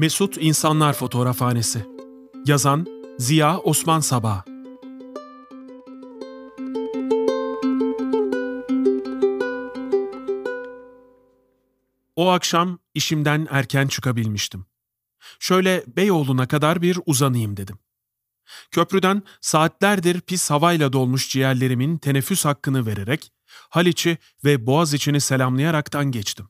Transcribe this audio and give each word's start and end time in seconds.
Mesut 0.00 0.36
İnsanlar 0.40 0.92
Fotoğrafhanesi 0.92 1.86
Yazan 2.46 2.86
Ziya 3.18 3.58
Osman 3.58 4.00
Sabah 4.00 4.44
O 12.16 12.28
akşam 12.28 12.78
işimden 12.94 13.48
erken 13.50 13.86
çıkabilmiştim. 13.88 14.66
Şöyle 15.38 15.84
Beyoğlu'na 15.96 16.48
kadar 16.48 16.82
bir 16.82 16.98
uzanayım 17.06 17.56
dedim. 17.56 17.78
Köprüden 18.70 19.22
saatlerdir 19.40 20.20
pis 20.20 20.50
havayla 20.50 20.92
dolmuş 20.92 21.30
ciğerlerimin 21.30 21.98
teneffüs 21.98 22.44
hakkını 22.44 22.86
vererek 22.86 23.32
Haliç'i 23.48 24.18
ve 24.44 24.66
Boğaziçi'ni 24.66 25.20
selamlayaraktan 25.20 26.10
geçtim. 26.10 26.48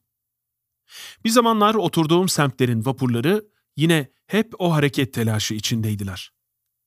Bir 1.25 1.31
zamanlar 1.31 1.75
oturduğum 1.75 2.29
semtlerin 2.29 2.85
vapurları 2.85 3.45
yine 3.77 4.11
hep 4.27 4.53
o 4.59 4.73
hareket 4.73 5.15
telaşı 5.15 5.55
içindeydiler. 5.55 6.33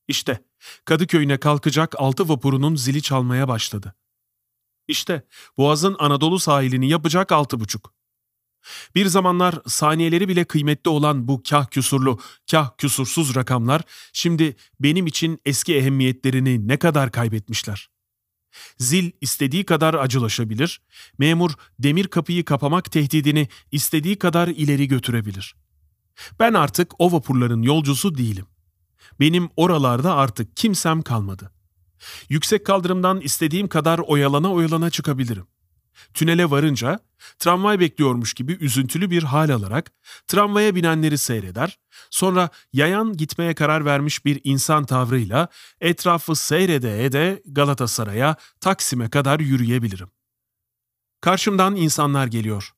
İşte 0.08 0.44
Kadıköy'üne 0.86 1.38
kalkacak 1.38 1.96
altı 1.98 2.30
vapurunun 2.30 2.76
zili 2.76 3.02
çalmaya 3.02 3.48
başladı. 3.48 3.96
İşte 4.88 5.28
Boğaz'ın 5.58 5.96
Anadolu 6.00 6.40
sahilini 6.40 6.90
yapacak 6.90 7.32
altı 7.32 7.60
buçuk. 7.60 7.94
Bir 8.96 9.06
zamanlar 9.06 9.56
saniyeleri 9.68 10.28
bile 10.28 10.46
kıymetli 10.46 10.90
olan 10.90 11.28
bu 11.28 11.44
kah 11.50 11.66
küsurlu, 11.66 12.20
kah 12.52 12.78
küsursuz 12.78 13.36
rakamlar 13.36 13.82
şimdi 14.14 14.56
benim 14.80 15.08
için 15.08 15.42
eski 15.46 15.76
ehemmiyetlerini 15.76 16.68
ne 16.68 16.78
kadar 16.78 17.12
kaybetmişler. 17.12 17.93
Zil 18.78 19.12
istediği 19.22 19.64
kadar 19.64 19.94
acılaşabilir, 19.94 20.82
memur 21.18 21.52
demir 21.80 22.08
kapıyı 22.08 22.46
kapamak 22.46 22.92
tehdidini 22.92 23.48
istediği 23.72 24.16
kadar 24.16 24.48
ileri 24.48 24.88
götürebilir. 24.88 25.56
Ben 26.40 26.54
artık 26.54 26.92
o 27.00 27.12
vapurların 27.12 27.62
yolcusu 27.62 28.18
değilim. 28.18 28.46
Benim 29.20 29.50
oralarda 29.56 30.16
artık 30.16 30.58
kimsem 30.58 31.02
kalmadı. 31.02 31.52
Yüksek 32.30 32.66
kaldırımdan 32.66 33.22
istediğim 33.22 33.68
kadar 33.68 34.00
oyalana 34.00 34.52
oyalana 34.52 34.90
çıkabilirim. 34.90 35.48
Tünele 36.14 36.50
varınca 36.50 37.00
tramvay 37.40 37.80
bekliyormuş 37.80 38.34
gibi 38.34 38.54
üzüntülü 38.54 39.10
bir 39.10 39.24
hal 39.24 39.50
alarak 39.50 39.92
tramvaya 40.28 40.76
binenleri 40.76 41.18
seyreder, 41.18 41.80
sonra 42.10 42.50
yayan 42.74 43.18
gitmeye 43.18 43.56
karar 43.56 43.86
vermiş 43.86 44.26
bir 44.26 44.42
insan 44.44 44.86
tavrıyla 44.86 45.48
etrafı 45.82 46.36
seyrede 46.36 47.06
ede 47.06 47.44
Galatasaray'a, 47.46 48.36
Taksim'e 48.60 49.10
kadar 49.10 49.40
yürüyebilirim. 49.40 50.10
Karşımdan 51.22 51.76
insanlar 51.76 52.28
geliyor. 52.28 52.74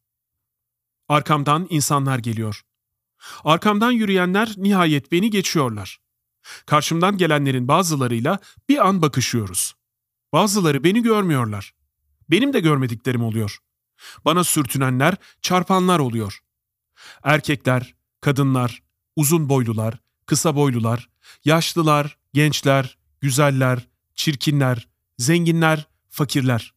Arkamdan 1.09 1.67
insanlar 1.69 2.19
geliyor. 2.19 2.61
Arkamdan 3.44 3.91
yürüyenler 3.91 4.53
nihayet 4.57 5.11
beni 5.11 5.29
geçiyorlar. 5.29 6.00
Karşımdan 6.66 7.17
gelenlerin 7.17 7.67
bazılarıyla 7.67 8.39
bir 8.69 8.88
an 8.88 9.02
bakışıyoruz. 9.02 9.73
Bazıları 10.33 10.83
beni 10.83 11.03
görmüyorlar. 11.03 11.73
Benim 12.29 12.53
de 12.53 12.59
görmediklerim 12.59 13.23
oluyor. 13.23 13.57
Bana 14.25 14.43
sürtünenler, 14.43 15.15
çarpanlar 15.41 15.99
oluyor. 15.99 16.39
Erkekler, 17.23 17.95
kadınlar, 18.21 18.83
uzun 19.15 19.49
boylular, 19.49 19.99
kısa 20.25 20.55
boylular, 20.55 21.09
yaşlılar, 21.45 22.17
gençler, 22.33 22.97
güzeller, 23.21 23.87
çirkinler, 24.15 24.87
zenginler, 25.17 25.87
fakirler. 26.09 26.73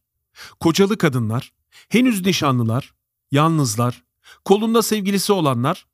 Kocalı 0.59 0.97
kadınlar, 0.97 1.53
henüz 1.89 2.25
nişanlılar, 2.25 2.93
yalnızlar, 3.31 4.03
kolunda 4.45 4.81
sevgilisi 4.81 5.33
olanlar, 5.33 5.85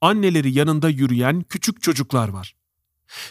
anneleri 0.00 0.52
yanında 0.52 0.88
yürüyen 0.88 1.42
küçük 1.42 1.82
çocuklar 1.82 2.28
var. 2.28 2.54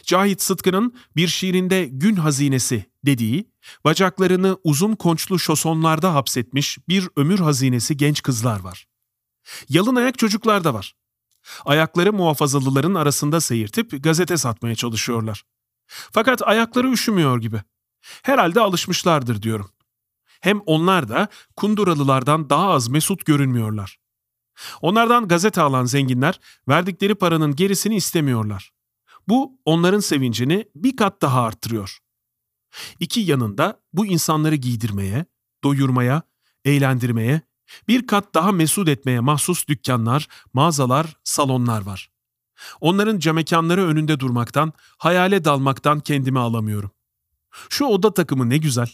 Cahit 0.03 0.41
Sıtkı'nın 0.41 0.95
bir 1.15 1.27
şiirinde 1.27 1.85
gün 1.85 2.15
hazinesi 2.15 2.85
dediği, 3.07 3.51
bacaklarını 3.85 4.57
uzun 4.63 4.95
konçlu 4.95 5.39
şosonlarda 5.39 6.13
hapsetmiş 6.13 6.77
bir 6.87 7.09
ömür 7.15 7.39
hazinesi 7.39 7.97
genç 7.97 8.21
kızlar 8.21 8.59
var. 8.59 8.87
Yalın 9.69 9.95
ayak 9.95 10.19
çocuklar 10.19 10.63
da 10.63 10.73
var. 10.73 10.95
Ayakları 11.65 12.13
muhafazalıların 12.13 12.93
arasında 12.93 13.41
seyirtip 13.41 14.03
gazete 14.03 14.37
satmaya 14.37 14.75
çalışıyorlar. 14.75 15.43
Fakat 15.87 16.47
ayakları 16.47 16.91
üşümüyor 16.91 17.41
gibi. 17.41 17.61
Herhalde 18.23 18.61
alışmışlardır 18.61 19.41
diyorum. 19.41 19.69
Hem 20.41 20.61
onlar 20.65 21.09
da 21.09 21.27
Kunduralılardan 21.55 22.49
daha 22.49 22.69
az 22.69 22.87
mesut 22.87 23.25
görünmüyorlar. 23.25 23.97
Onlardan 24.81 25.27
gazete 25.27 25.61
alan 25.61 25.85
zenginler 25.85 26.39
verdikleri 26.67 27.15
paranın 27.15 27.55
gerisini 27.55 27.95
istemiyorlar. 27.95 28.71
Bu 29.27 29.59
onların 29.65 29.99
sevincini 29.99 30.65
bir 30.75 30.95
kat 30.95 31.21
daha 31.21 31.41
arttırıyor. 31.41 31.99
İki 32.99 33.19
yanında 33.19 33.79
bu 33.93 34.05
insanları 34.05 34.55
giydirmeye, 34.55 35.25
doyurmaya, 35.63 36.21
eğlendirmeye, 36.65 37.41
bir 37.87 38.07
kat 38.07 38.33
daha 38.33 38.51
mesut 38.51 38.89
etmeye 38.89 39.19
mahsus 39.19 39.67
dükkanlar, 39.67 40.27
mağazalar, 40.53 41.17
salonlar 41.23 41.81
var. 41.81 42.11
Onların 42.81 43.19
camekanları 43.19 43.87
önünde 43.87 44.19
durmaktan, 44.19 44.73
hayale 44.97 45.45
dalmaktan 45.45 45.99
kendimi 45.99 46.39
alamıyorum. 46.39 46.91
Şu 47.69 47.85
oda 47.85 48.13
takımı 48.13 48.49
ne 48.49 48.57
güzel. 48.57 48.93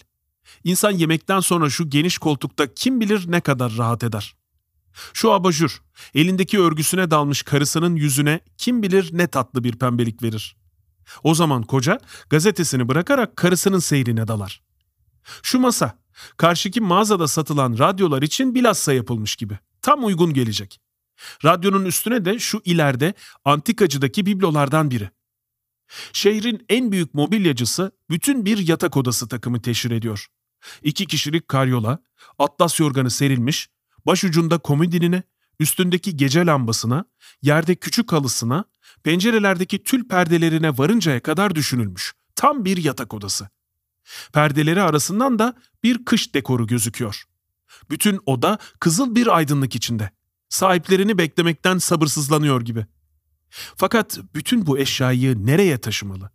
İnsan 0.64 0.92
yemekten 0.92 1.40
sonra 1.40 1.70
şu 1.70 1.90
geniş 1.90 2.18
koltukta 2.18 2.74
kim 2.74 3.02
bilir 3.02 3.32
ne 3.32 3.42
kadar 3.42 3.78
rahat 3.78 4.04
eder. 4.04 4.36
Şu 5.14 5.32
abajur, 5.32 5.82
elindeki 6.16 6.60
örgüsüne 6.60 7.12
dalmış 7.12 7.44
karısının 7.44 7.96
yüzüne 7.96 8.40
kim 8.58 8.84
bilir 8.84 9.10
ne 9.12 9.28
tatlı 9.28 9.64
bir 9.64 9.76
pembelik 9.76 10.24
verir. 10.24 10.56
O 11.24 11.36
zaman 11.36 11.64
koca 11.64 12.00
gazetesini 12.30 12.88
bırakarak 12.88 13.38
karısının 13.38 13.80
seyrine 13.80 14.28
dalar. 14.28 14.62
Şu 15.44 15.60
masa, 15.60 16.00
karşıki 16.38 16.82
mağazada 16.82 17.28
satılan 17.28 17.78
radyolar 17.80 18.22
için 18.22 18.56
bilhassa 18.56 18.94
yapılmış 18.94 19.36
gibi. 19.36 19.60
Tam 19.82 20.06
uygun 20.06 20.34
gelecek. 20.34 20.80
Radyonun 21.46 21.86
üstüne 21.86 22.26
de 22.26 22.40
şu 22.40 22.62
ileride 22.66 23.14
antikacıdaki 23.46 24.26
biblolardan 24.26 24.92
biri. 24.92 25.10
Şehrin 26.14 26.66
en 26.70 26.92
büyük 26.92 27.14
mobilyacısı 27.14 27.92
bütün 28.10 28.46
bir 28.46 28.68
yatak 28.68 28.98
odası 28.98 29.28
takımı 29.28 29.62
teşhir 29.62 29.92
ediyor. 29.92 30.28
İki 30.84 31.06
kişilik 31.06 31.48
karyola, 31.48 32.00
atlas 32.40 32.80
yorganı 32.80 33.10
serilmiş, 33.10 33.70
başucunda 34.06 34.58
komodinine, 34.58 35.24
üstündeki 35.60 36.18
gece 36.18 36.46
lambasına, 36.46 37.06
yerde 37.42 37.76
küçük 37.76 38.12
halısına, 38.12 38.66
pencerelerdeki 39.04 39.84
tül 39.84 40.08
perdelerine 40.08 40.78
varıncaya 40.78 41.20
kadar 41.20 41.56
düşünülmüş. 41.56 42.14
Tam 42.36 42.66
bir 42.66 42.78
yatak 42.78 43.14
odası. 43.14 43.50
Perdeleri 44.34 44.82
arasından 44.82 45.40
da 45.40 45.56
bir 45.84 46.06
kış 46.06 46.34
dekoru 46.34 46.68
gözüküyor. 46.68 47.24
Bütün 47.90 48.20
oda 48.26 48.58
kızıl 48.80 49.16
bir 49.16 49.36
aydınlık 49.38 49.76
içinde. 49.76 50.10
Sahiplerini 50.50 51.18
beklemekten 51.18 51.78
sabırsızlanıyor 51.78 52.62
gibi. 52.62 52.86
Fakat 53.76 54.20
bütün 54.36 54.66
bu 54.66 54.80
eşyayı 54.80 55.46
nereye 55.46 55.78
taşımalı? 55.78 56.32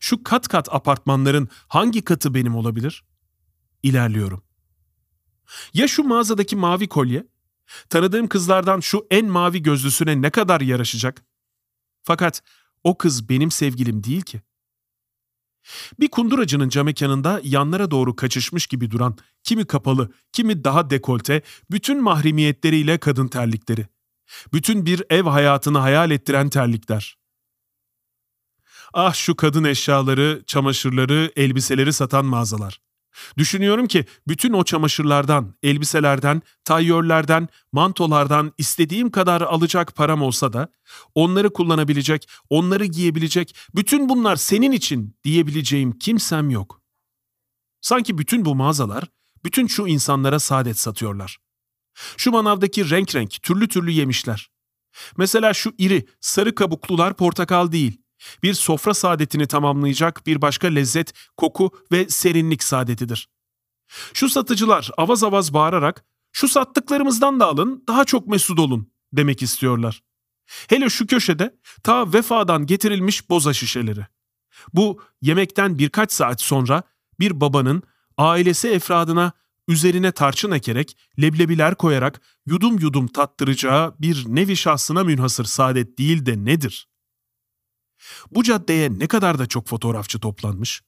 Şu 0.00 0.24
kat 0.24 0.48
kat 0.48 0.74
apartmanların 0.74 1.48
hangi 1.68 2.02
katı 2.02 2.34
benim 2.34 2.56
olabilir? 2.56 3.04
İlerliyorum. 3.82 4.42
Ya 5.74 5.88
şu 5.88 6.04
mağazadaki 6.04 6.56
mavi 6.56 6.88
kolye? 6.88 7.26
Tanıdığım 7.88 8.28
kızlardan 8.28 8.80
şu 8.80 9.06
en 9.10 9.26
mavi 9.26 9.62
gözlüsüne 9.62 10.22
ne 10.22 10.30
kadar 10.30 10.60
yaraşacak? 10.60 11.24
Fakat 12.02 12.42
o 12.84 12.98
kız 12.98 13.28
benim 13.28 13.50
sevgilim 13.50 14.04
değil 14.04 14.22
ki. 14.22 14.40
Bir 16.00 16.08
kunduracının 16.08 16.68
camekanında 16.68 17.40
yanlara 17.44 17.90
doğru 17.90 18.16
kaçışmış 18.16 18.66
gibi 18.66 18.90
duran, 18.90 19.16
kimi 19.42 19.64
kapalı, 19.64 20.12
kimi 20.32 20.64
daha 20.64 20.90
dekolte, 20.90 21.42
bütün 21.70 22.02
mahremiyetleriyle 22.02 22.98
kadın 22.98 23.28
terlikleri. 23.28 23.86
Bütün 24.52 24.86
bir 24.86 25.02
ev 25.10 25.24
hayatını 25.24 25.78
hayal 25.78 26.10
ettiren 26.10 26.48
terlikler. 26.48 27.16
Ah 28.94 29.14
şu 29.14 29.36
kadın 29.36 29.64
eşyaları, 29.64 30.42
çamaşırları, 30.46 31.32
elbiseleri 31.36 31.92
satan 31.92 32.24
mağazalar. 32.24 32.80
Düşünüyorum 33.38 33.86
ki 33.86 34.04
bütün 34.28 34.52
o 34.52 34.64
çamaşırlardan, 34.64 35.54
elbiselerden, 35.62 36.42
tayyörlerden, 36.64 37.48
mantolardan 37.72 38.52
istediğim 38.58 39.10
kadar 39.10 39.40
alacak 39.40 39.96
param 39.96 40.22
olsa 40.22 40.52
da 40.52 40.68
onları 41.14 41.52
kullanabilecek, 41.52 42.28
onları 42.50 42.84
giyebilecek, 42.84 43.56
bütün 43.74 44.08
bunlar 44.08 44.36
senin 44.36 44.72
için 44.72 45.16
diyebileceğim 45.24 45.98
kimsem 45.98 46.50
yok. 46.50 46.82
Sanki 47.80 48.18
bütün 48.18 48.44
bu 48.44 48.54
mağazalar, 48.54 49.04
bütün 49.44 49.66
şu 49.66 49.86
insanlara 49.86 50.38
saadet 50.38 50.78
satıyorlar. 50.78 51.38
Şu 52.16 52.30
manavdaki 52.30 52.90
renk 52.90 53.14
renk, 53.14 53.42
türlü 53.42 53.68
türlü 53.68 53.90
yemişler. 53.90 54.50
Mesela 55.16 55.54
şu 55.54 55.72
iri, 55.78 56.06
sarı 56.20 56.54
kabuklular 56.54 57.16
portakal 57.16 57.72
değil, 57.72 58.00
bir 58.42 58.54
sofra 58.54 58.94
saadetini 58.94 59.46
tamamlayacak 59.46 60.26
bir 60.26 60.42
başka 60.42 60.68
lezzet, 60.68 61.12
koku 61.36 61.70
ve 61.92 62.08
serinlik 62.08 62.62
saadetidir. 62.62 63.28
Şu 64.14 64.28
satıcılar 64.28 64.90
avaz 64.96 65.24
avaz 65.24 65.54
bağırarak 65.54 66.04
şu 66.32 66.48
sattıklarımızdan 66.48 67.40
da 67.40 67.46
alın 67.46 67.84
daha 67.88 68.04
çok 68.04 68.26
mesut 68.26 68.58
olun 68.58 68.92
demek 69.12 69.42
istiyorlar. 69.42 70.02
Hele 70.68 70.88
şu 70.88 71.06
köşede 71.06 71.58
ta 71.82 72.12
vefadan 72.12 72.66
getirilmiş 72.66 73.30
boza 73.30 73.52
şişeleri. 73.52 74.06
Bu 74.74 75.02
yemekten 75.22 75.78
birkaç 75.78 76.12
saat 76.12 76.40
sonra 76.40 76.82
bir 77.20 77.40
babanın 77.40 77.82
ailesi 78.18 78.68
efradına 78.68 79.32
üzerine 79.68 80.12
tarçın 80.12 80.50
ekerek, 80.50 80.96
leblebiler 81.20 81.74
koyarak 81.74 82.20
yudum 82.46 82.78
yudum 82.78 83.06
tattıracağı 83.06 83.94
bir 84.00 84.24
nevi 84.28 84.56
şahsına 84.56 85.04
münhasır 85.04 85.44
saadet 85.44 85.98
değil 85.98 86.26
de 86.26 86.44
nedir? 86.44 86.89
Bu 88.30 88.42
caddeye 88.42 88.98
ne 88.98 89.06
kadar 89.06 89.38
da 89.38 89.46
çok 89.46 89.66
fotoğrafçı 89.66 90.18
toplanmış. 90.18 90.82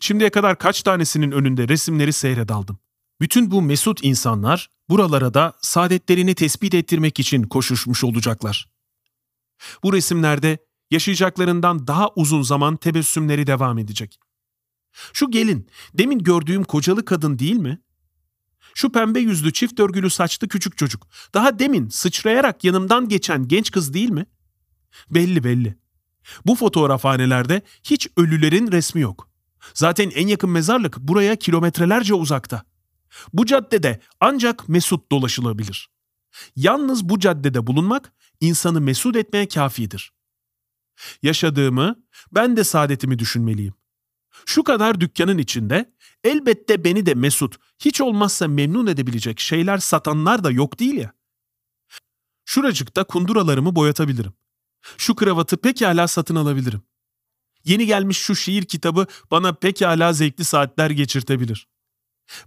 Şimdiye 0.00 0.30
kadar 0.30 0.58
kaç 0.58 0.82
tanesinin 0.82 1.30
önünde 1.30 1.68
resimleri 1.68 2.12
seyredaldım. 2.12 2.78
Bütün 3.20 3.50
bu 3.50 3.62
mesut 3.62 4.04
insanlar 4.04 4.68
buralara 4.88 5.34
da 5.34 5.52
saadetlerini 5.60 6.34
tespit 6.34 6.74
ettirmek 6.74 7.20
için 7.20 7.42
koşuşmuş 7.42 8.04
olacaklar. 8.04 8.68
Bu 9.82 9.92
resimlerde 9.92 10.58
yaşayacaklarından 10.90 11.86
daha 11.86 12.08
uzun 12.16 12.42
zaman 12.42 12.76
tebessümleri 12.76 13.46
devam 13.46 13.78
edecek. 13.78 14.18
Şu 15.12 15.30
gelin, 15.30 15.68
demin 15.94 16.18
gördüğüm 16.18 16.64
kocalı 16.64 17.04
kadın 17.04 17.38
değil 17.38 17.56
mi? 17.56 17.80
Şu 18.74 18.92
pembe 18.92 19.20
yüzlü 19.20 19.52
çift 19.52 19.80
örgülü 19.80 20.10
saçlı 20.10 20.48
küçük 20.48 20.78
çocuk. 20.78 21.08
Daha 21.34 21.58
demin 21.58 21.88
sıçrayarak 21.88 22.64
yanımdan 22.64 23.08
geçen 23.08 23.48
genç 23.48 23.70
kız 23.70 23.94
değil 23.94 24.10
mi? 24.10 24.26
Belli 25.10 25.44
belli. 25.44 25.81
Bu 26.46 26.54
fotoğrafhanelerde 26.54 27.62
hiç 27.82 28.08
ölülerin 28.16 28.72
resmi 28.72 29.00
yok. 29.00 29.28
Zaten 29.74 30.10
en 30.10 30.26
yakın 30.26 30.50
mezarlık 30.50 30.98
buraya 30.98 31.36
kilometrelerce 31.36 32.14
uzakta. 32.14 32.62
Bu 33.32 33.46
caddede 33.46 34.00
ancak 34.20 34.68
mesut 34.68 35.12
dolaşılabilir. 35.12 35.90
Yalnız 36.56 37.08
bu 37.08 37.18
caddede 37.18 37.66
bulunmak 37.66 38.12
insanı 38.40 38.80
mesut 38.80 39.16
etmeye 39.16 39.48
kafidir. 39.48 40.12
Yaşadığımı, 41.22 41.96
ben 42.32 42.56
de 42.56 42.64
saadetimi 42.64 43.18
düşünmeliyim. 43.18 43.74
Şu 44.46 44.64
kadar 44.64 45.00
dükkanın 45.00 45.38
içinde 45.38 45.94
elbette 46.24 46.84
beni 46.84 47.06
de 47.06 47.14
mesut, 47.14 47.56
hiç 47.78 48.00
olmazsa 48.00 48.48
memnun 48.48 48.86
edebilecek 48.86 49.40
şeyler 49.40 49.78
satanlar 49.78 50.44
da 50.44 50.50
yok 50.50 50.78
değil 50.78 50.94
ya. 50.94 51.12
Şuracıkta 52.44 53.04
kunduralarımı 53.04 53.76
boyatabilirim. 53.76 54.32
Şu 54.98 55.14
kravatı 55.14 55.56
pekala 55.56 56.08
satın 56.08 56.36
alabilirim. 56.36 56.82
Yeni 57.64 57.86
gelmiş 57.86 58.18
şu 58.18 58.36
şiir 58.36 58.64
kitabı 58.64 59.06
bana 59.30 59.52
pekala 59.52 60.12
zevkli 60.12 60.44
saatler 60.44 60.90
geçirtebilir. 60.90 61.68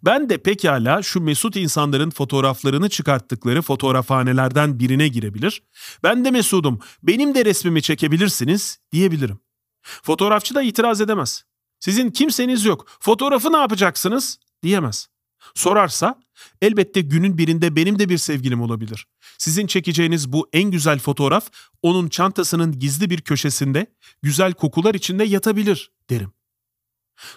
Ben 0.03 0.29
de 0.29 0.37
pekala 0.37 1.01
şu 1.01 1.21
mesut 1.21 1.55
insanların 1.55 2.09
fotoğraflarını 2.09 2.89
çıkarttıkları 2.89 3.61
fotoğrafhanelerden 3.61 4.79
birine 4.79 5.07
girebilir. 5.07 5.63
Ben 6.03 6.25
de 6.25 6.31
mesudum, 6.31 6.79
benim 7.03 7.35
de 7.35 7.45
resmimi 7.45 7.81
çekebilirsiniz 7.81 8.79
diyebilirim. 8.91 9.39
Fotoğrafçı 9.81 10.55
da 10.55 10.61
itiraz 10.61 11.01
edemez. 11.01 11.43
Sizin 11.79 12.11
kimseniz 12.11 12.65
yok, 12.65 12.87
fotoğrafı 12.99 13.53
ne 13.53 13.57
yapacaksınız 13.57 14.39
diyemez. 14.63 15.07
Sorarsa 15.56 16.19
elbette 16.62 17.01
günün 17.01 17.38
birinde 17.38 17.75
benim 17.75 18.00
de 18.00 18.09
bir 18.09 18.18
sevgilim 18.18 18.62
olabilir. 18.62 19.07
Sizin 19.38 19.68
çekeceğiniz 19.68 20.31
bu 20.31 20.50
en 20.53 20.71
güzel 20.71 21.00
fotoğraf 21.00 21.50
onun 21.81 22.09
çantasının 22.09 22.80
gizli 22.80 23.09
bir 23.09 23.21
köşesinde 23.21 23.95
güzel 24.21 24.53
kokular 24.53 24.95
içinde 24.95 25.24
yatabilir 25.24 25.92
derim. 26.09 26.31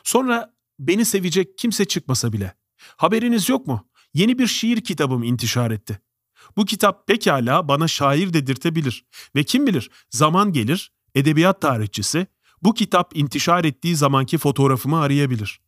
Sonra 0.05 0.55
beni 0.79 1.05
sevecek 1.05 1.59
kimse 1.59 1.85
çıkmasa 1.85 2.33
bile. 2.33 2.55
Haberiniz 2.97 3.49
yok 3.49 3.67
mu? 3.67 3.89
Yeni 4.15 4.39
bir 4.39 4.47
şiir 4.47 4.81
kitabım 4.81 5.23
intişar 5.23 5.71
etti. 5.71 6.01
Bu 6.57 6.65
kitap 6.65 7.07
pekala 7.07 7.69
bana 7.69 7.89
şair 7.89 8.33
dedirtebilir 8.33 9.05
ve 9.37 9.45
kim 9.45 9.67
bilir 9.67 9.91
zaman 10.11 10.53
gelir 10.53 10.93
edebiyat 11.15 11.61
tarihçisi 11.61 12.27
bu 12.63 12.75
kitap 12.75 13.17
intişar 13.17 13.65
ettiği 13.65 13.97
zamanki 13.97 14.39
fotoğrafımı 14.39 15.01
arayabilir. 15.01 15.61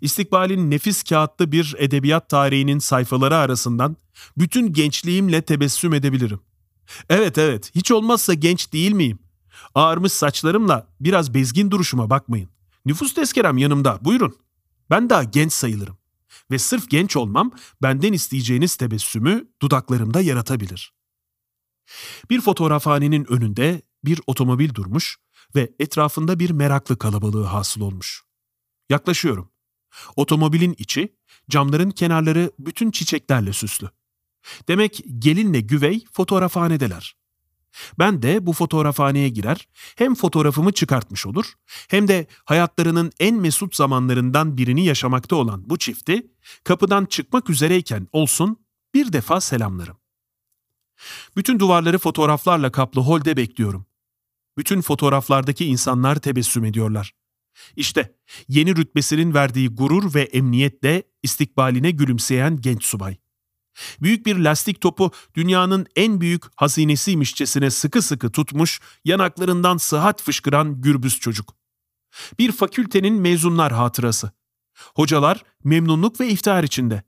İstikbalin 0.00 0.70
nefis 0.70 1.02
kağıtlı 1.02 1.52
bir 1.52 1.74
edebiyat 1.78 2.28
tarihinin 2.28 2.78
sayfaları 2.78 3.36
arasından 3.36 3.96
bütün 4.36 4.72
gençliğimle 4.72 5.42
tebessüm 5.42 5.94
edebilirim. 5.94 6.40
Evet 7.08 7.38
evet, 7.38 7.70
hiç 7.74 7.90
olmazsa 7.90 8.34
genç 8.34 8.72
değil 8.72 8.92
miyim? 8.92 9.18
Ağarmış 9.74 10.12
saçlarımla 10.12 10.86
biraz 11.00 11.34
bezgin 11.34 11.70
duruşuma 11.70 12.10
bakmayın. 12.10 12.48
Nüfus 12.86 13.14
tezkerem 13.14 13.58
yanımda, 13.58 13.98
buyurun. 14.04 14.36
Ben 14.90 15.10
daha 15.10 15.24
genç 15.24 15.52
sayılırım. 15.52 15.98
Ve 16.50 16.58
sırf 16.58 16.90
genç 16.90 17.16
olmam 17.16 17.52
benden 17.82 18.12
isteyeceğiniz 18.12 18.76
tebessümü 18.76 19.48
dudaklarımda 19.62 20.20
yaratabilir. 20.20 20.92
Bir 22.30 22.40
fotoğrafhanenin 22.40 23.32
önünde 23.32 23.82
bir 24.04 24.20
otomobil 24.26 24.74
durmuş 24.74 25.16
ve 25.54 25.72
etrafında 25.78 26.38
bir 26.38 26.50
meraklı 26.50 26.98
kalabalığı 26.98 27.44
hasıl 27.44 27.80
olmuş. 27.80 28.22
Yaklaşıyorum. 28.90 29.50
Otomobilin 30.16 30.74
içi, 30.78 31.16
camların 31.50 31.90
kenarları 31.90 32.50
bütün 32.58 32.90
çiçeklerle 32.90 33.52
süslü. 33.52 33.90
Demek 34.68 35.04
gelinle 35.18 35.60
güvey 35.60 36.04
fotoğrafhanedeler. 36.12 37.18
Ben 37.98 38.22
de 38.22 38.46
bu 38.46 38.52
fotoğrafhaneye 38.52 39.28
girer, 39.28 39.68
hem 39.96 40.14
fotoğrafımı 40.14 40.72
çıkartmış 40.72 41.26
olur, 41.26 41.52
hem 41.88 42.08
de 42.08 42.26
hayatlarının 42.44 43.12
en 43.20 43.36
mesut 43.36 43.76
zamanlarından 43.76 44.56
birini 44.56 44.84
yaşamakta 44.84 45.36
olan 45.36 45.70
bu 45.70 45.78
çifti, 45.78 46.26
kapıdan 46.64 47.04
çıkmak 47.04 47.50
üzereyken 47.50 48.08
olsun 48.12 48.56
bir 48.94 49.12
defa 49.12 49.40
selamlarım. 49.40 49.96
Bütün 51.36 51.58
duvarları 51.58 51.98
fotoğraflarla 51.98 52.72
kaplı 52.72 53.00
holde 53.00 53.36
bekliyorum. 53.36 53.86
Bütün 54.58 54.80
fotoğraflardaki 54.80 55.64
insanlar 55.66 56.16
tebessüm 56.16 56.64
ediyorlar. 56.64 57.14
İşte 57.76 58.14
yeni 58.48 58.76
rütbesinin 58.76 59.34
verdiği 59.34 59.68
gurur 59.68 60.14
ve 60.14 60.22
emniyetle 60.22 61.02
istikbaline 61.22 61.90
gülümseyen 61.90 62.60
genç 62.60 62.84
subay. 62.84 63.16
Büyük 64.02 64.26
bir 64.26 64.36
lastik 64.36 64.80
topu 64.80 65.10
dünyanın 65.34 65.86
en 65.96 66.20
büyük 66.20 66.42
hazinesiymişçesine 66.56 67.70
sıkı 67.70 68.02
sıkı 68.02 68.32
tutmuş, 68.32 68.80
yanaklarından 69.04 69.76
sıhhat 69.76 70.22
fışkıran 70.22 70.80
gürbüz 70.80 71.20
çocuk. 71.20 71.54
Bir 72.38 72.52
fakültenin 72.52 73.14
mezunlar 73.14 73.72
hatırası. 73.72 74.30
Hocalar 74.94 75.42
memnunluk 75.64 76.20
ve 76.20 76.28
iftihar 76.28 76.64
içinde. 76.64 77.02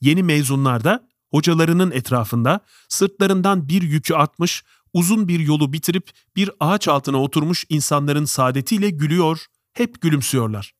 Yeni 0.00 0.22
mezunlar 0.22 0.84
da 0.84 1.08
hocalarının 1.30 1.90
etrafında 1.90 2.60
sırtlarından 2.88 3.68
bir 3.68 3.82
yükü 3.82 4.14
atmış, 4.14 4.64
uzun 4.92 5.28
bir 5.28 5.40
yolu 5.40 5.72
bitirip 5.72 6.10
bir 6.36 6.50
ağaç 6.60 6.88
altına 6.88 7.22
oturmuş 7.22 7.64
insanların 7.68 8.24
saadetiyle 8.24 8.90
gülüyor, 8.90 9.46
hep 9.76 10.00
gülümsüyorlar. 10.00 10.74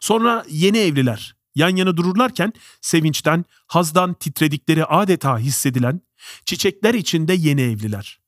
Sonra 0.00 0.44
yeni 0.48 0.78
evliler 0.78 1.38
yan 1.54 1.76
yana 1.76 1.96
dururlarken 1.96 2.52
sevinçten, 2.80 3.44
hazdan 3.66 4.14
titredikleri 4.14 4.84
adeta 4.84 5.38
hissedilen 5.38 6.00
çiçekler 6.44 6.94
içinde 6.94 7.34
yeni 7.34 7.60
evliler. 7.60 8.20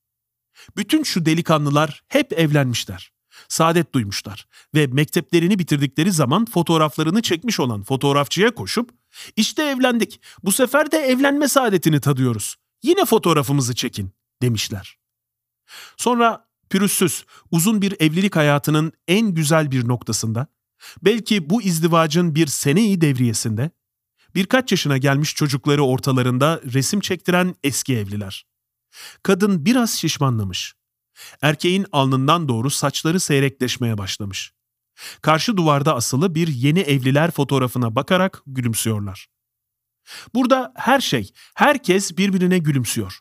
Bütün 0.77 1.03
şu 1.03 1.25
delikanlılar 1.25 2.03
hep 2.07 2.33
evlenmişler. 2.33 3.11
Saadet 3.47 3.93
duymuşlar 3.93 4.47
ve 4.75 4.87
mekteplerini 4.87 5.59
bitirdikleri 5.59 6.11
zaman 6.11 6.45
fotoğraflarını 6.45 7.21
çekmiş 7.21 7.59
olan 7.59 7.83
fotoğrafçıya 7.83 8.55
koşup 8.55 8.89
işte 9.35 9.63
evlendik. 9.63 10.21
Bu 10.43 10.51
sefer 10.51 10.91
de 10.91 10.97
evlenme 10.97 11.47
saadetini 11.47 12.01
tadıyoruz. 12.01 12.55
Yine 12.83 13.05
fotoğrafımızı 13.05 13.75
çekin 13.75 14.11
demişler. 14.41 14.97
Sonra 15.97 16.50
pürüzsüz, 16.71 17.25
uzun 17.51 17.81
bir 17.81 17.95
evlilik 17.99 18.35
hayatının 18.35 18.93
en 19.07 19.33
güzel 19.33 19.71
bir 19.71 19.87
noktasında, 19.87 20.47
belki 21.01 21.49
bu 21.49 21.61
izdivacın 21.61 22.35
bir 22.35 22.47
seneyi 22.47 23.01
devriyesinde, 23.01 23.71
birkaç 24.35 24.71
yaşına 24.71 24.97
gelmiş 24.97 25.35
çocukları 25.35 25.83
ortalarında 25.83 26.61
resim 26.73 26.99
çektiren 26.99 27.55
eski 27.63 27.97
evliler. 27.97 28.45
Kadın 29.23 29.65
biraz 29.65 29.91
şişmanlamış. 29.91 30.73
Erkeğin 31.41 31.85
alnından 31.91 32.47
doğru 32.47 32.69
saçları 32.69 33.19
seyrekleşmeye 33.19 33.97
başlamış. 33.97 34.53
Karşı 35.21 35.57
duvarda 35.57 35.95
asılı 35.95 36.35
bir 36.35 36.47
yeni 36.47 36.79
evliler 36.79 37.31
fotoğrafına 37.31 37.95
bakarak 37.95 38.41
gülümsüyorlar. 38.47 39.27
Burada 40.33 40.73
her 40.75 40.99
şey, 40.99 41.31
herkes 41.55 42.17
birbirine 42.17 42.57
gülümsüyor. 42.57 43.19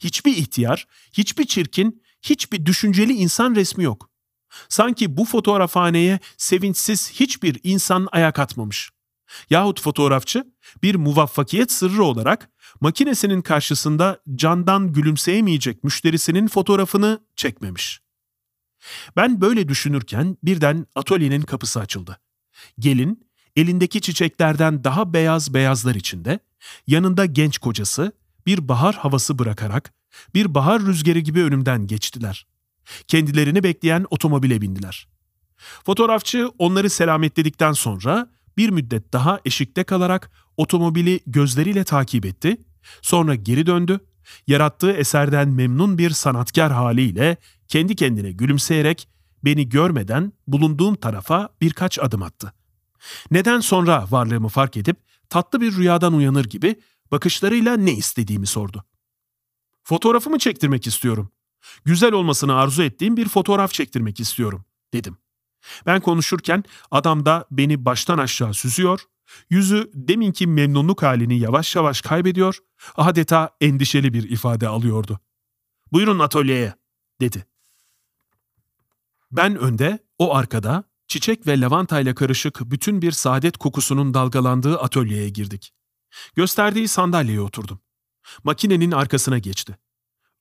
Hiçbir 0.00 0.36
ihtiyar, 0.36 0.86
hiçbir 1.12 1.46
çirkin, 1.46 2.02
hiçbir 2.22 2.66
düşünceli 2.66 3.12
insan 3.12 3.54
resmi 3.54 3.84
yok. 3.84 4.10
Sanki 4.68 5.16
bu 5.16 5.24
fotoğrafhaneye 5.24 6.20
sevinçsiz 6.36 7.10
hiçbir 7.10 7.60
insan 7.62 8.08
ayak 8.12 8.38
atmamış. 8.38 8.90
Yahut 9.50 9.80
fotoğrafçı 9.80 10.44
bir 10.82 10.94
muvaffakiyet 10.94 11.72
sırrı 11.72 12.04
olarak 12.04 12.50
makinesinin 12.80 13.42
karşısında 13.42 14.20
candan 14.34 14.92
gülümseyemeyecek 14.92 15.84
müşterisinin 15.84 16.48
fotoğrafını 16.48 17.20
çekmemiş. 17.36 18.00
Ben 19.16 19.40
böyle 19.40 19.68
düşünürken 19.68 20.36
birden 20.42 20.86
atölyenin 20.94 21.42
kapısı 21.42 21.80
açıldı. 21.80 22.20
Gelin 22.78 23.30
elindeki 23.56 24.00
çiçeklerden 24.00 24.84
daha 24.84 25.12
beyaz 25.12 25.54
beyazlar 25.54 25.94
içinde, 25.94 26.40
yanında 26.86 27.26
genç 27.26 27.58
kocası 27.58 28.12
bir 28.46 28.68
bahar 28.68 28.94
havası 28.94 29.38
bırakarak 29.38 29.94
bir 30.34 30.54
bahar 30.54 30.82
rüzgarı 30.82 31.18
gibi 31.18 31.42
önümden 31.42 31.86
geçtiler. 31.86 32.46
Kendilerini 33.08 33.62
bekleyen 33.62 34.06
otomobile 34.10 34.60
bindiler. 34.60 35.08
Fotoğrafçı 35.86 36.50
onları 36.58 36.90
selametledikten 36.90 37.72
sonra 37.72 38.30
bir 38.56 38.70
müddet 38.70 39.12
daha 39.12 39.40
eşikte 39.44 39.84
kalarak 39.84 40.30
otomobili 40.56 41.20
gözleriyle 41.26 41.84
takip 41.84 42.26
etti. 42.26 42.56
Sonra 43.02 43.34
geri 43.34 43.66
döndü. 43.66 44.00
Yarattığı 44.46 44.92
eserden 44.92 45.48
memnun 45.48 45.98
bir 45.98 46.10
sanatkar 46.10 46.72
haliyle 46.72 47.36
kendi 47.68 47.96
kendine 47.96 48.32
gülümseyerek 48.32 49.08
beni 49.44 49.68
görmeden 49.68 50.32
bulunduğum 50.46 50.94
tarafa 50.94 51.48
birkaç 51.60 51.98
adım 51.98 52.22
attı. 52.22 52.52
Neden 53.30 53.60
sonra 53.60 54.06
varlığımı 54.10 54.48
fark 54.48 54.76
edip 54.76 54.96
tatlı 55.28 55.60
bir 55.60 55.76
rüyadan 55.76 56.14
uyanır 56.14 56.44
gibi 56.44 56.76
bakışlarıyla 57.10 57.76
ne 57.76 57.92
istediğimi 57.92 58.46
sordu. 58.46 58.84
Fotoğrafımı 59.90 60.38
çektirmek 60.38 60.86
istiyorum. 60.86 61.30
Güzel 61.84 62.12
olmasını 62.12 62.54
arzu 62.54 62.82
ettiğim 62.82 63.16
bir 63.16 63.28
fotoğraf 63.28 63.72
çektirmek 63.72 64.20
istiyorum, 64.20 64.64
dedim. 64.94 65.16
Ben 65.86 66.00
konuşurken 66.00 66.64
adam 66.90 67.26
da 67.26 67.46
beni 67.50 67.84
baştan 67.84 68.18
aşağı 68.18 68.54
süzüyor, 68.54 69.00
yüzü 69.50 69.90
deminki 69.94 70.46
memnunluk 70.46 71.02
halini 71.02 71.38
yavaş 71.38 71.76
yavaş 71.76 72.00
kaybediyor, 72.00 72.58
adeta 72.96 73.50
endişeli 73.60 74.12
bir 74.12 74.30
ifade 74.30 74.68
alıyordu. 74.68 75.20
Buyurun 75.92 76.18
atölyeye, 76.18 76.74
dedi. 77.20 77.46
Ben 79.32 79.56
önde, 79.56 79.98
o 80.18 80.34
arkada, 80.34 80.84
çiçek 81.08 81.46
ve 81.46 81.60
lavantayla 81.60 82.14
karışık 82.14 82.60
bütün 82.60 83.02
bir 83.02 83.12
saadet 83.12 83.56
kokusunun 83.56 84.14
dalgalandığı 84.14 84.78
atölyeye 84.78 85.28
girdik. 85.28 85.72
Gösterdiği 86.36 86.88
sandalyeye 86.88 87.40
oturdum. 87.40 87.80
Makinenin 88.44 88.90
arkasına 88.90 89.38
geçti. 89.38 89.78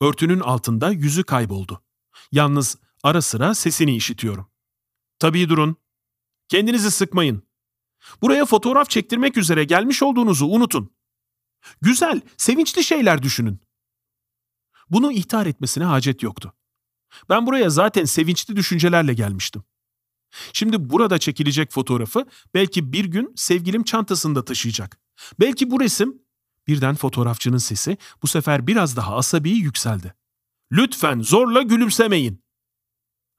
Örtünün 0.02 0.40
altında 0.40 0.92
yüzü 0.92 1.24
kayboldu. 1.24 1.84
Yalnız 2.32 2.78
ara 3.04 3.22
sıra 3.22 3.56
sesini 3.56 3.96
işitiyorum. 3.96 4.52
Tabii 5.20 5.50
durun. 5.50 5.76
Kendinizi 6.48 6.92
sıkmayın. 6.92 7.44
Buraya 8.22 8.46
fotoğraf 8.46 8.90
çektirmek 8.90 9.38
üzere 9.38 9.64
gelmiş 9.64 10.04
olduğunuzu 10.04 10.46
unutun. 10.46 10.96
Güzel, 11.82 12.22
sevinçli 12.38 12.84
şeyler 12.84 13.24
düşünün. 13.24 13.60
Bunu 14.90 15.12
ihtar 15.12 15.46
etmesine 15.46 15.84
hacet 15.84 16.24
yoktu. 16.24 16.54
Ben 17.30 17.48
buraya 17.48 17.70
zaten 17.70 18.06
sevinçli 18.06 18.56
düşüncelerle 18.56 19.14
gelmiştim. 19.14 19.64
Şimdi 20.54 20.90
burada 20.90 21.20
çekilecek 21.20 21.72
fotoğrafı 21.72 22.26
belki 22.54 22.94
bir 22.94 23.06
gün 23.06 23.34
sevgilim 23.36 23.84
çantasında 23.84 24.46
taşıyacak. 24.46 25.00
Belki 25.40 25.72
bu 25.72 25.80
resim 25.80 26.22
birden 26.70 26.96
fotoğrafçının 26.96 27.58
sesi 27.58 27.98
bu 28.24 28.28
sefer 28.28 28.68
biraz 28.68 28.96
daha 28.96 29.16
asabi 29.16 29.50
yükseldi. 29.50 30.14
Lütfen 30.72 31.22
zorla 31.22 31.62
gülümsemeyin. 31.62 32.44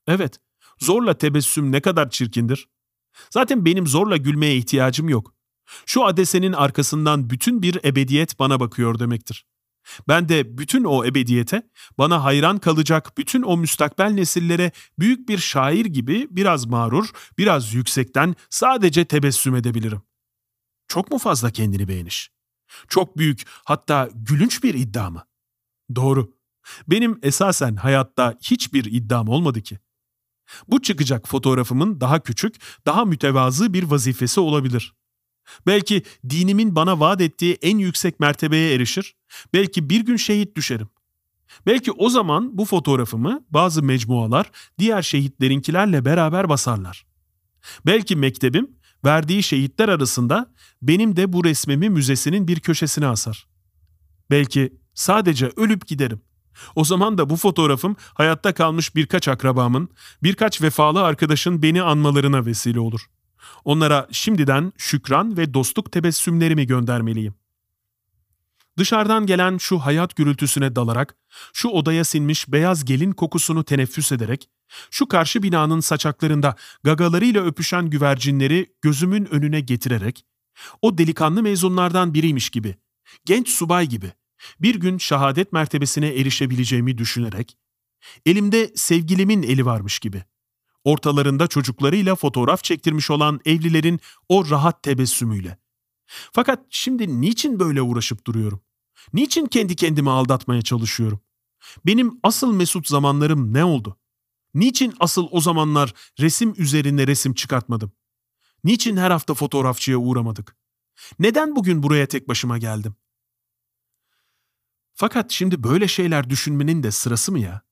Evet, 0.06 0.40
zorla 0.78 1.18
tebessüm 1.18 1.72
ne 1.72 1.80
kadar 1.80 2.10
çirkindir. 2.10 2.68
Zaten 3.30 3.64
benim 3.64 3.86
zorla 3.86 4.16
gülmeye 4.16 4.56
ihtiyacım 4.56 5.08
yok. 5.08 5.34
Şu 5.86 6.04
adesenin 6.04 6.52
arkasından 6.52 7.30
bütün 7.30 7.62
bir 7.62 7.84
ebediyet 7.84 8.38
bana 8.38 8.60
bakıyor 8.60 8.98
demektir. 8.98 9.46
Ben 10.08 10.28
de 10.28 10.58
bütün 10.58 10.84
o 10.84 11.04
ebediyete, 11.04 11.70
bana 11.98 12.24
hayran 12.24 12.58
kalacak 12.58 13.18
bütün 13.18 13.42
o 13.42 13.56
müstakbel 13.56 14.10
nesillere 14.10 14.72
büyük 14.98 15.28
bir 15.28 15.38
şair 15.38 15.84
gibi 15.84 16.28
biraz 16.30 16.66
mağrur, 16.66 17.10
biraz 17.38 17.74
yüksekten 17.74 18.34
sadece 18.50 19.04
tebessüm 19.04 19.54
edebilirim. 19.54 20.02
Çok 20.88 21.10
mu 21.10 21.18
fazla 21.18 21.50
kendini 21.50 21.88
beğeniş? 21.88 22.30
Çok 22.88 23.18
büyük, 23.18 23.42
hatta 23.64 24.08
gülünç 24.14 24.62
bir 24.62 24.74
iddia 24.74 25.10
mı? 25.10 25.26
Doğru. 25.94 26.32
Benim 26.88 27.18
esasen 27.22 27.76
hayatta 27.76 28.38
hiçbir 28.42 28.84
iddiam 28.84 29.28
olmadı 29.28 29.60
ki. 29.60 29.78
Bu 30.68 30.82
çıkacak 30.82 31.28
fotoğrafımın 31.28 32.00
daha 32.00 32.20
küçük, 32.20 32.56
daha 32.86 33.04
mütevazı 33.04 33.72
bir 33.72 33.82
vazifesi 33.82 34.40
olabilir. 34.40 34.94
Belki 35.66 36.02
dinimin 36.30 36.76
bana 36.76 37.00
vaat 37.00 37.20
ettiği 37.20 37.58
en 37.62 37.78
yüksek 37.78 38.20
mertebeye 38.20 38.74
erişir. 38.74 39.16
Belki 39.52 39.90
bir 39.90 40.00
gün 40.00 40.16
şehit 40.16 40.56
düşerim. 40.56 40.88
Belki 41.66 41.92
o 41.92 42.08
zaman 42.08 42.58
bu 42.58 42.64
fotoğrafımı 42.64 43.44
bazı 43.50 43.82
mecmualar 43.82 44.50
diğer 44.78 45.02
şehitlerinkilerle 45.02 46.04
beraber 46.04 46.48
basarlar. 46.48 47.06
Belki 47.86 48.16
mektebim 48.16 48.70
verdiği 49.04 49.42
şehitler 49.42 49.88
arasında 49.88 50.54
benim 50.82 51.16
de 51.16 51.32
bu 51.32 51.44
resmimi 51.44 51.90
müzesinin 51.90 52.48
bir 52.48 52.60
köşesine 52.60 53.06
asar. 53.06 53.46
Belki 54.30 54.72
sadece 54.94 55.52
ölüp 55.56 55.86
giderim. 55.86 56.20
O 56.74 56.84
zaman 56.84 57.18
da 57.18 57.30
bu 57.30 57.36
fotoğrafım 57.36 57.96
hayatta 58.14 58.54
kalmış 58.54 58.94
birkaç 58.96 59.28
akrabamın, 59.28 59.88
birkaç 60.22 60.62
vefalı 60.62 61.02
arkadaşın 61.02 61.62
beni 61.62 61.82
anmalarına 61.82 62.46
vesile 62.46 62.80
olur. 62.80 63.06
Onlara 63.64 64.08
şimdiden 64.10 64.72
şükran 64.76 65.36
ve 65.36 65.54
dostluk 65.54 65.92
tebessümlerimi 65.92 66.66
göndermeliyim. 66.66 67.34
Dışarıdan 68.80 69.26
gelen 69.26 69.58
şu 69.58 69.78
hayat 69.78 70.16
gürültüsüne 70.16 70.76
dalarak, 70.76 71.16
şu 71.52 71.68
odaya 71.68 72.04
sinmiş 72.04 72.48
beyaz 72.48 72.84
gelin 72.84 73.12
kokusunu 73.12 73.64
teneffüs 73.64 74.12
ederek, 74.12 74.48
şu 74.90 75.08
karşı 75.08 75.42
binanın 75.42 75.80
saçaklarında 75.80 76.56
gagalarıyla 76.84 77.44
öpüşen 77.44 77.90
güvercinleri 77.90 78.72
gözümün 78.82 79.24
önüne 79.24 79.60
getirerek, 79.60 80.24
o 80.82 80.98
delikanlı 80.98 81.42
mezunlardan 81.42 82.14
biriymiş 82.14 82.50
gibi, 82.50 82.76
genç 83.24 83.48
subay 83.48 83.86
gibi, 83.86 84.12
bir 84.60 84.74
gün 84.74 84.98
şehadet 84.98 85.52
mertebesine 85.52 86.08
erişebileceğimi 86.08 86.98
düşünerek, 86.98 87.58
elimde 88.26 88.72
sevgilimin 88.74 89.42
eli 89.42 89.66
varmış 89.66 89.98
gibi, 89.98 90.24
ortalarında 90.84 91.46
çocuklarıyla 91.46 92.14
fotoğraf 92.14 92.64
çektirmiş 92.64 93.10
olan 93.10 93.40
evlilerin 93.44 94.00
o 94.28 94.50
rahat 94.50 94.82
tebessümüyle. 94.82 95.58
Fakat 96.32 96.66
şimdi 96.70 97.20
niçin 97.20 97.60
böyle 97.60 97.82
uğraşıp 97.82 98.26
duruyorum? 98.26 98.60
Niçin 99.12 99.46
kendi 99.46 99.76
kendimi 99.76 100.10
aldatmaya 100.10 100.62
çalışıyorum? 100.62 101.20
Benim 101.86 102.20
asıl 102.22 102.52
mesut 102.52 102.88
zamanlarım 102.88 103.54
ne 103.54 103.64
oldu? 103.64 103.98
Niçin 104.54 104.94
asıl 105.00 105.28
o 105.30 105.40
zamanlar 105.40 105.94
resim 106.20 106.54
üzerine 106.58 107.06
resim 107.06 107.34
çıkartmadım? 107.34 107.92
Niçin 108.64 108.96
her 108.96 109.10
hafta 109.10 109.34
fotoğrafçıya 109.34 109.98
uğramadık? 109.98 110.56
Neden 111.18 111.56
bugün 111.56 111.82
buraya 111.82 112.06
tek 112.06 112.28
başıma 112.28 112.58
geldim? 112.58 112.94
Fakat 114.94 115.30
şimdi 115.30 115.62
böyle 115.62 115.88
şeyler 115.88 116.30
düşünmenin 116.30 116.82
de 116.82 116.90
sırası 116.90 117.32
mı 117.32 117.38
ya? 117.38 117.62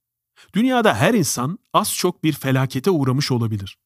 Dünyada 0.54 0.94
her 0.94 1.14
insan 1.14 1.58
az 1.72 1.94
çok 1.94 2.24
bir 2.24 2.32
felakete 2.32 2.90
uğramış 2.90 3.30
olabilir. 3.30 3.78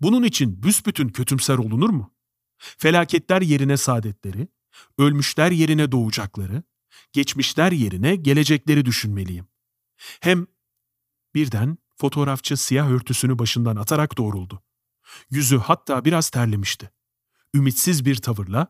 Bunun 0.00 0.22
için 0.22 0.62
büsbütün 0.62 1.08
kötümser 1.08 1.58
olunur 1.58 1.90
mu? 1.90 2.14
Felaketler 2.58 3.42
yerine 3.42 3.76
saadetleri, 3.76 4.48
ölmüşler 4.98 5.50
yerine 5.50 5.92
doğacakları, 5.92 6.62
geçmişler 7.12 7.72
yerine 7.72 8.16
gelecekleri 8.16 8.84
düşünmeliyim. 8.84 9.48
Hem 10.20 10.46
birden 11.34 11.78
fotoğrafçı 11.96 12.56
siyah 12.56 12.90
örtüsünü 12.90 13.38
başından 13.38 13.76
atarak 13.76 14.18
doğruldu. 14.18 14.62
Yüzü 15.30 15.58
hatta 15.58 16.04
biraz 16.04 16.30
terlemişti. 16.30 16.90
Ümitsiz 17.54 18.04
bir 18.04 18.16
tavırla, 18.16 18.66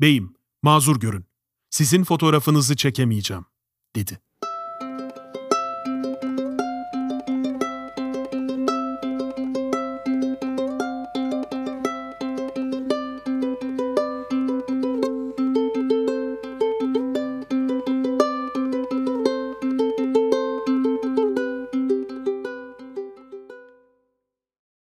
''Beyim, 0.00 0.36
mazur 0.62 1.00
görün, 1.00 1.26
sizin 1.70 2.04
fotoğrafınızı 2.04 2.76
çekemeyeceğim.'' 2.76 3.46
dedi. 3.96 4.20